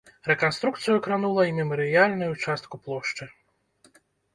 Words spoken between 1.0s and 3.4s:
кранула і мемарыяльную частку плошчы.